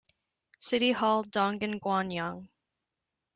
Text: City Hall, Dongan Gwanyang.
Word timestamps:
City 0.57 0.93
Hall, 0.93 1.23
Dongan 1.23 1.79
Gwanyang. 1.79 2.49